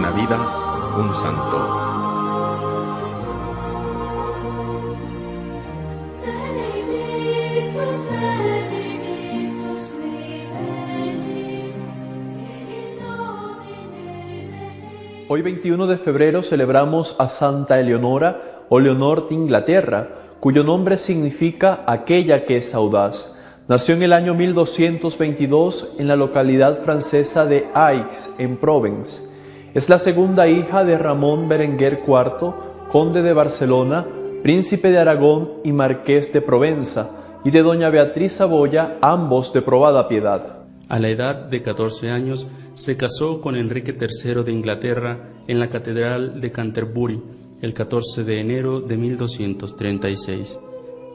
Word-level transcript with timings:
vida, 0.00 0.94
un 0.96 1.14
santo. 1.14 1.58
Hoy 15.28 15.42
21 15.42 15.86
de 15.86 15.98
febrero 15.98 16.42
celebramos 16.42 17.16
a 17.18 17.28
Santa 17.28 17.78
Eleonora 17.78 18.64
o 18.70 18.80
Leonor 18.80 19.28
de 19.28 19.34
Inglaterra, 19.34 20.08
cuyo 20.40 20.64
nombre 20.64 20.96
significa 20.96 21.82
aquella 21.86 22.46
que 22.46 22.58
es 22.58 22.74
audaz. 22.74 23.34
Nació 23.68 23.94
en 23.94 24.02
el 24.02 24.12
año 24.14 24.34
1222 24.34 25.96
en 25.98 26.08
la 26.08 26.16
localidad 26.16 26.82
francesa 26.82 27.46
de 27.46 27.68
Aix, 27.74 28.30
en 28.38 28.56
Provence. 28.56 29.31
Es 29.74 29.88
la 29.88 29.98
segunda 29.98 30.48
hija 30.48 30.84
de 30.84 30.98
Ramón 30.98 31.48
Berenguer 31.48 32.02
IV, 32.06 32.54
conde 32.90 33.22
de 33.22 33.32
Barcelona, 33.32 34.06
príncipe 34.42 34.90
de 34.90 34.98
Aragón 34.98 35.52
y 35.64 35.72
marqués 35.72 36.30
de 36.32 36.42
Provenza, 36.42 37.40
y 37.42 37.50
de 37.50 37.62
doña 37.62 37.88
Beatriz 37.88 38.34
Saboya, 38.34 38.98
ambos 39.00 39.52
de 39.54 39.62
probada 39.62 40.08
piedad. 40.08 40.58
A 40.88 40.98
la 40.98 41.08
edad 41.08 41.46
de 41.46 41.62
14 41.62 42.10
años 42.10 42.46
se 42.74 42.98
casó 42.98 43.40
con 43.40 43.56
Enrique 43.56 43.96
III 43.98 44.42
de 44.42 44.52
Inglaterra 44.52 45.30
en 45.48 45.58
la 45.58 45.68
Catedral 45.68 46.40
de 46.40 46.52
Canterbury 46.52 47.22
el 47.62 47.72
14 47.72 48.24
de 48.24 48.40
enero 48.40 48.80
de 48.80 48.96
1236. 48.98 50.58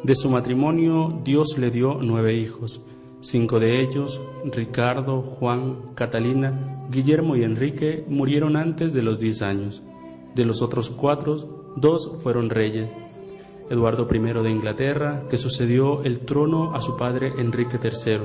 De 0.03 0.15
su 0.15 0.31
matrimonio 0.31 1.21
Dios 1.23 1.57
le 1.59 1.69
dio 1.69 1.99
nueve 2.01 2.33
hijos, 2.33 2.81
cinco 3.19 3.59
de 3.59 3.81
ellos, 3.81 4.21
Ricardo, 4.45 5.21
Juan, 5.21 5.93
Catalina, 5.95 6.53
Guillermo 6.89 7.35
y 7.35 7.43
Enrique, 7.43 8.05
murieron 8.07 8.55
antes 8.55 8.93
de 8.93 9.01
los 9.01 9.19
diez 9.19 9.41
años. 9.41 9.81
De 10.35 10.45
los 10.45 10.61
otros 10.61 10.89
cuatro, 10.89 11.73
dos 11.75 12.11
fueron 12.21 12.49
reyes. 12.49 12.89
Eduardo 13.69 14.07
I 14.09 14.19
de 14.19 14.49
Inglaterra, 14.49 15.23
que 15.29 15.37
sucedió 15.37 16.03
el 16.03 16.19
trono 16.19 16.73
a 16.73 16.81
su 16.81 16.95
padre 16.95 17.33
Enrique 17.37 17.77
III. 17.83 18.21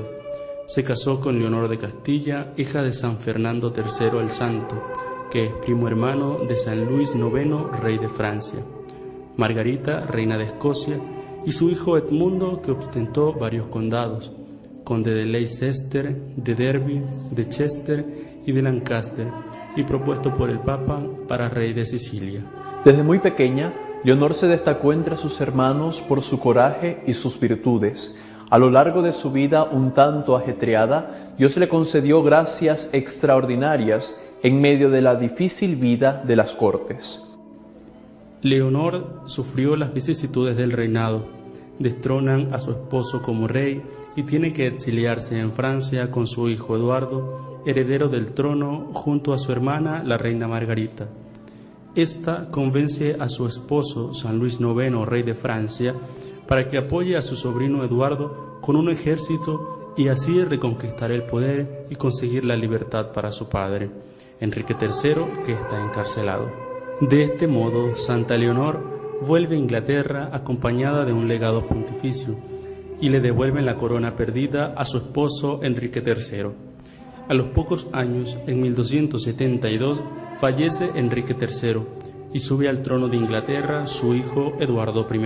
Se 0.67 0.83
casó 0.83 1.19
con 1.19 1.37
Leonor 1.37 1.67
de 1.67 1.77
Castilla, 1.77 2.53
hija 2.55 2.81
de 2.81 2.93
San 2.93 3.17
Fernando 3.17 3.73
III 3.75 4.19
el 4.19 4.29
Santo, 4.29 4.81
que 5.29 5.47
es 5.47 5.53
primo 5.53 5.87
hermano 5.87 6.37
de 6.47 6.55
San 6.55 6.85
Luis 6.85 7.13
IX, 7.13 7.81
rey 7.81 7.97
de 7.97 8.07
Francia. 8.07 8.59
Margarita, 9.35 10.01
reina 10.01 10.37
de 10.37 10.45
Escocia, 10.45 11.01
y 11.45 11.51
su 11.51 11.69
hijo 11.69 11.97
Edmundo, 11.97 12.61
que 12.61 12.71
ostentó 12.71 13.33
varios 13.33 13.67
condados, 13.67 14.31
conde 14.83 15.13
de 15.13 15.25
Leicester, 15.25 16.15
de 16.35 16.55
Derby, 16.55 17.01
de 17.31 17.49
Chester 17.49 18.05
y 18.45 18.51
de 18.51 18.61
Lancaster, 18.61 19.27
y 19.75 19.83
propuesto 19.83 20.35
por 20.35 20.49
el 20.49 20.59
Papa 20.59 21.01
para 21.27 21.49
rey 21.49 21.73
de 21.73 21.85
Sicilia. 21.85 22.41
Desde 22.83 23.03
muy 23.03 23.19
pequeña, 23.19 23.73
Leonor 24.03 24.35
se 24.35 24.47
destacó 24.47 24.91
entre 24.91 25.15
sus 25.15 25.39
hermanos 25.39 26.01
por 26.01 26.21
su 26.21 26.39
coraje 26.39 27.01
y 27.07 27.13
sus 27.13 27.39
virtudes. 27.39 28.13
A 28.49 28.57
lo 28.57 28.69
largo 28.69 29.01
de 29.01 29.13
su 29.13 29.31
vida 29.31 29.63
un 29.63 29.93
tanto 29.93 30.35
ajetreada, 30.35 31.33
Dios 31.37 31.55
le 31.57 31.69
concedió 31.69 32.21
gracias 32.21 32.89
extraordinarias 32.91 34.15
en 34.43 34.59
medio 34.59 34.89
de 34.89 35.01
la 35.01 35.15
difícil 35.15 35.77
vida 35.77 36.21
de 36.27 36.35
las 36.35 36.53
cortes. 36.53 37.23
Leonor 38.41 39.21
sufrió 39.25 39.77
las 39.77 39.93
vicisitudes 39.93 40.57
del 40.57 40.73
reinado. 40.73 41.25
Destronan 41.79 42.53
a 42.53 42.59
su 42.59 42.71
esposo 42.71 43.21
como 43.21 43.47
rey 43.47 43.81
y 44.15 44.23
tiene 44.23 44.53
que 44.53 44.67
exiliarse 44.67 45.39
en 45.39 45.53
Francia 45.53 46.11
con 46.11 46.27
su 46.27 46.49
hijo 46.49 46.75
Eduardo, 46.75 47.61
heredero 47.65 48.09
del 48.09 48.31
trono, 48.31 48.89
junto 48.93 49.33
a 49.33 49.39
su 49.39 49.51
hermana, 49.51 50.03
la 50.03 50.17
reina 50.17 50.47
Margarita. 50.47 51.07
Esta 51.95 52.49
convence 52.49 53.15
a 53.19 53.29
su 53.29 53.45
esposo, 53.45 54.13
San 54.13 54.39
Luis 54.39 54.59
IX, 54.59 55.05
rey 55.05 55.23
de 55.23 55.35
Francia, 55.35 55.95
para 56.47 56.67
que 56.67 56.77
apoye 56.77 57.15
a 57.15 57.21
su 57.21 57.35
sobrino 57.35 57.83
Eduardo 57.83 58.59
con 58.61 58.75
un 58.75 58.89
ejército 58.89 59.93
y 59.95 60.07
así 60.07 60.43
reconquistar 60.43 61.11
el 61.11 61.23
poder 61.23 61.87
y 61.89 61.95
conseguir 61.95 62.45
la 62.45 62.55
libertad 62.55 63.11
para 63.13 63.31
su 63.31 63.47
padre, 63.47 63.89
Enrique 64.39 64.75
III, 64.79 65.43
que 65.45 65.53
está 65.53 65.83
encarcelado. 65.83 66.49
De 66.99 67.23
este 67.23 67.47
modo, 67.47 67.95
Santa 67.95 68.35
Leonor 68.35 69.19
vuelve 69.21 69.55
a 69.55 69.59
Inglaterra 69.59 70.29
acompañada 70.33 71.05
de 71.05 71.13
un 71.13 71.27
legado 71.27 71.65
pontificio 71.65 72.35
y 73.03 73.09
le 73.09 73.19
devuelven 73.19 73.65
la 73.65 73.75
corona 73.75 74.15
perdida 74.15 74.73
a 74.77 74.85
su 74.85 74.95
esposo 74.95 75.59
Enrique 75.61 76.01
III. 76.05 76.51
A 77.27 77.33
los 77.33 77.47
pocos 77.47 77.87
años, 77.91 78.37
en 78.47 78.61
1272, 78.61 80.01
fallece 80.39 80.89
Enrique 80.95 81.35
III 81.37 81.81
y 82.31 82.39
sube 82.39 82.69
al 82.69 82.81
trono 82.81 83.09
de 83.09 83.17
Inglaterra 83.17 83.87
su 83.87 84.15
hijo 84.15 84.53
Eduardo 84.57 85.05
I. 85.13 85.19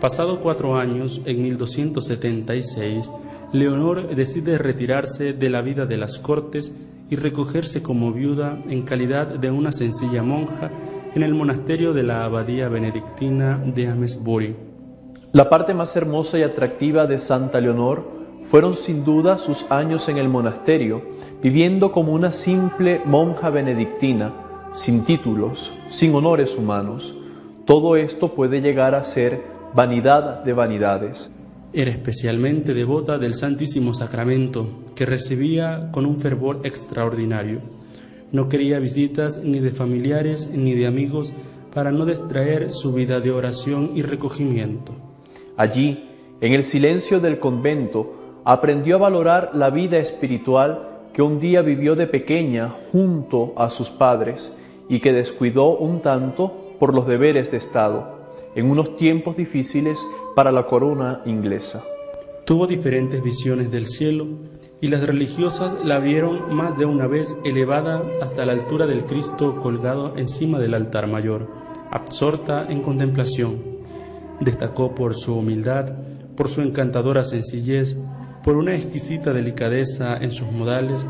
Pasado 0.00 0.38
cuatro 0.40 0.76
años, 0.76 1.20
en 1.24 1.42
1276, 1.42 3.10
Leonor 3.52 4.14
decide 4.14 4.56
retirarse 4.56 5.32
de 5.32 5.50
la 5.50 5.62
vida 5.62 5.84
de 5.84 5.96
las 5.96 6.20
cortes 6.20 6.72
y 7.10 7.16
recogerse 7.16 7.82
como 7.82 8.12
viuda 8.12 8.62
en 8.68 8.82
calidad 8.82 9.34
de 9.34 9.50
una 9.50 9.72
sencilla 9.72 10.22
monja 10.22 10.70
en 11.12 11.24
el 11.24 11.34
monasterio 11.34 11.92
de 11.92 12.04
la 12.04 12.22
abadía 12.22 12.68
benedictina 12.68 13.60
de 13.66 13.88
Amesbury. 13.88 14.71
La 15.32 15.48
parte 15.48 15.72
más 15.72 15.96
hermosa 15.96 16.38
y 16.38 16.42
atractiva 16.42 17.06
de 17.06 17.18
Santa 17.18 17.58
Leonor 17.58 18.04
fueron 18.44 18.74
sin 18.74 19.02
duda 19.02 19.38
sus 19.38 19.64
años 19.70 20.10
en 20.10 20.18
el 20.18 20.28
monasterio, 20.28 21.00
viviendo 21.42 21.90
como 21.90 22.12
una 22.12 22.34
simple 22.34 23.00
monja 23.06 23.48
benedictina, 23.48 24.34
sin 24.74 25.06
títulos, 25.06 25.72
sin 25.88 26.14
honores 26.14 26.58
humanos. 26.58 27.14
Todo 27.64 27.96
esto 27.96 28.34
puede 28.34 28.60
llegar 28.60 28.94
a 28.94 29.04
ser 29.04 29.40
vanidad 29.74 30.44
de 30.44 30.52
vanidades. 30.52 31.30
Era 31.72 31.90
especialmente 31.90 32.74
devota 32.74 33.16
del 33.16 33.32
Santísimo 33.32 33.94
Sacramento, 33.94 34.66
que 34.94 35.06
recibía 35.06 35.88
con 35.92 36.04
un 36.04 36.18
fervor 36.18 36.60
extraordinario. 36.64 37.60
No 38.32 38.50
quería 38.50 38.78
visitas 38.80 39.38
ni 39.42 39.60
de 39.60 39.70
familiares 39.70 40.50
ni 40.52 40.74
de 40.74 40.86
amigos 40.86 41.32
para 41.72 41.90
no 41.90 42.04
distraer 42.04 42.70
su 42.70 42.92
vida 42.92 43.20
de 43.20 43.30
oración 43.30 43.92
y 43.94 44.02
recogimiento. 44.02 44.92
Allí, 45.56 46.08
en 46.40 46.52
el 46.52 46.64
silencio 46.64 47.20
del 47.20 47.38
convento, 47.38 48.14
aprendió 48.44 48.96
a 48.96 49.00
valorar 49.00 49.50
la 49.54 49.70
vida 49.70 49.98
espiritual 49.98 50.88
que 51.12 51.22
un 51.22 51.40
día 51.40 51.62
vivió 51.62 51.94
de 51.94 52.06
pequeña 52.06 52.74
junto 52.90 53.52
a 53.56 53.70
sus 53.70 53.90
padres 53.90 54.52
y 54.88 55.00
que 55.00 55.12
descuidó 55.12 55.76
un 55.76 56.00
tanto 56.00 56.74
por 56.78 56.94
los 56.94 57.06
deberes 57.06 57.50
de 57.52 57.58
Estado, 57.58 58.18
en 58.54 58.70
unos 58.70 58.96
tiempos 58.96 59.36
difíciles 59.36 60.04
para 60.34 60.50
la 60.50 60.64
corona 60.66 61.22
inglesa. 61.26 61.84
Tuvo 62.44 62.66
diferentes 62.66 63.22
visiones 63.22 63.70
del 63.70 63.86
cielo 63.86 64.26
y 64.80 64.88
las 64.88 65.06
religiosas 65.06 65.78
la 65.84 66.00
vieron 66.00 66.54
más 66.54 66.76
de 66.76 66.86
una 66.86 67.06
vez 67.06 67.36
elevada 67.44 68.02
hasta 68.20 68.44
la 68.44 68.52
altura 68.52 68.86
del 68.86 69.04
Cristo 69.04 69.60
colgado 69.60 70.14
encima 70.16 70.58
del 70.58 70.74
altar 70.74 71.06
mayor, 71.06 71.46
absorta 71.90 72.66
en 72.68 72.82
contemplación. 72.82 73.71
Destacó 74.44 74.94
por 74.94 75.14
su 75.14 75.36
humildad, 75.36 75.92
por 76.36 76.48
su 76.48 76.62
encantadora 76.62 77.24
sencillez, 77.24 77.96
por 78.42 78.56
una 78.56 78.74
exquisita 78.74 79.32
delicadeza 79.32 80.16
en 80.16 80.32
sus 80.32 80.50
modales, 80.50 81.06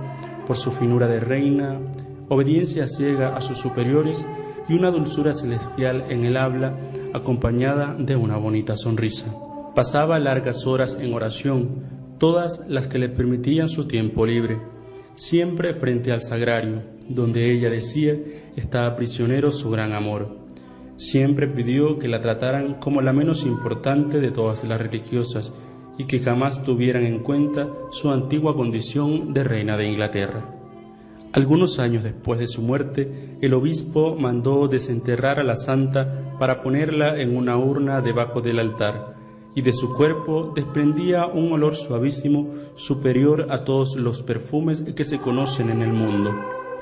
por 0.47 0.57
su 0.57 0.71
finura 0.71 1.09
de 1.09 1.21
reina, 1.21 1.81
obediencia 2.29 2.87
ciega 2.87 3.35
a 3.37 3.41
sus 3.41 3.59
superiores 3.59 4.25
y 4.69 4.75
una 4.75 4.91
dulzura 4.91 5.33
celestial 5.33 6.05
en 6.11 6.25
el 6.25 6.37
habla 6.37 6.75
acompañada 7.15 7.95
de 7.99 8.17
una 8.17 8.37
bonita 8.37 8.77
sonrisa. 8.77 9.33
Pasaba 9.75 10.19
largas 10.19 10.67
horas 10.67 10.97
en 11.01 11.15
oración, 11.15 12.17
todas 12.19 12.63
las 12.69 12.87
que 12.87 12.99
le 12.99 13.09
permitían 13.09 13.69
su 13.69 13.87
tiempo 13.87 14.27
libre, 14.27 14.61
siempre 15.15 15.75
frente 15.75 16.13
al 16.13 16.21
sagrario, 16.21 16.83
donde 17.09 17.51
ella 17.51 17.71
decía 17.71 18.15
estaba 18.57 18.95
prisionero 18.97 19.53
su 19.53 19.71
gran 19.71 19.93
amor. 19.93 20.42
Siempre 20.97 21.49
pidió 21.49 21.99
que 21.99 22.09
la 22.09 22.21
trataran 22.21 22.75
como 22.75 23.01
la 23.01 23.13
menos 23.13 23.45
importante 23.45 24.21
de 24.21 24.31
todas 24.31 24.65
las 24.65 24.81
religiosas 24.81 25.53
y 25.99 26.05
que 26.05 26.21
jamás 26.21 26.63
tuvieran 26.65 27.05
en 27.05 27.21
cuenta 27.21 27.69
su 27.91 28.11
antigua 28.11 28.55
condición 28.55 29.33
de 29.33 29.45
reina 29.45 29.77
de 29.77 29.89
Inglaterra. 29.89 30.59
Algunos 31.33 31.79
años 31.79 32.05
después 32.05 32.39
de 32.39 32.47
su 32.47 32.61
muerte, 32.61 33.39
el 33.41 33.55
obispo 33.55 34.17
mandó 34.17 34.69
desenterrar 34.69 35.41
a 35.41 35.43
la 35.43 35.57
santa 35.57 36.35
para 36.39 36.63
ponerla 36.63 37.19
en 37.21 37.35
una 37.35 37.57
urna 37.57 38.03
debajo 38.03 38.43
del 38.43 38.59
altar, 38.59 39.17
y 39.55 39.63
de 39.63 39.73
su 39.73 39.95
cuerpo 39.95 40.53
desprendía 40.55 41.27
un 41.27 41.53
olor 41.53 41.75
suavísimo 41.75 42.53
superior 42.77 43.47
a 43.51 43.65
todos 43.65 43.97
los 43.97 44.23
perfumes 44.23 44.81
que 44.81 45.05
se 45.05 45.19
conocen 45.19 45.71
en 45.71 45.83
el 45.83 45.93
mundo. 45.93 46.31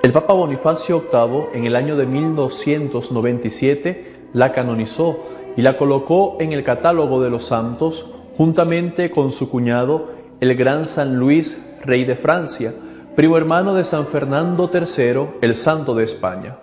El 0.02 0.14
Papa 0.14 0.32
Bonifacio 0.32 1.04
VIII, 1.12 1.48
en 1.52 1.66
el 1.66 1.76
año 1.76 1.94
de 1.94 2.06
1297, 2.06 4.28
la 4.32 4.50
canonizó 4.50 5.26
y 5.58 5.60
la 5.60 5.76
colocó 5.76 6.38
en 6.40 6.54
el 6.54 6.64
catálogo 6.64 7.20
de 7.20 7.28
los 7.28 7.44
santos 7.44 8.06
juntamente 8.38 9.10
con 9.10 9.30
su 9.30 9.50
cuñado, 9.50 10.08
el 10.40 10.54
gran 10.54 10.86
San 10.86 11.16
Luis, 11.16 11.76
rey 11.84 12.06
de 12.06 12.16
Francia, 12.16 12.72
primo 13.14 13.36
hermano 13.36 13.74
de 13.74 13.84
San 13.84 14.06
Fernando 14.06 14.70
III, 14.72 15.32
el 15.42 15.54
santo 15.54 15.94
de 15.94 16.04
España. 16.04 16.56